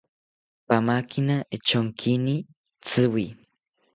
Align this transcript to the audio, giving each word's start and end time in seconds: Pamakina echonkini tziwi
Pamakina 0.67 1.35
echonkini 1.55 2.35
tziwi 2.85 3.25